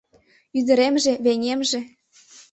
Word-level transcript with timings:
Ӱдыремже, 0.57 1.13
веҥымже... 1.25 1.79